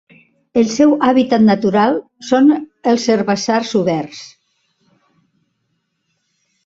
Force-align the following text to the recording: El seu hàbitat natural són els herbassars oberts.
El 0.59 0.69
seu 0.75 0.93
hàbitat 1.09 1.43
natural 1.49 1.99
són 2.29 2.49
els 2.93 3.05
herbassars 3.17 3.75
oberts. 3.81 4.25